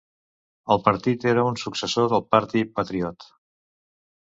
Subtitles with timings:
[0.75, 3.33] El partit era un successor del "Parti Patriote".